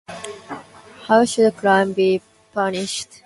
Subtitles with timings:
[1.03, 3.19] How should crime be punished?